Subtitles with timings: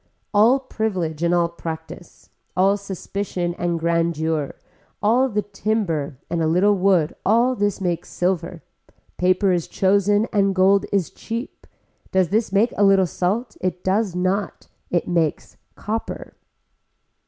[0.33, 4.55] All privilege and all practice, all suspicion and grandeur,
[4.99, 8.63] all the timber and a little wood all this makes silver,
[9.17, 11.67] paper is chosen and gold is cheap,
[12.11, 16.33] does this make a little salt, it does not, it makes copper.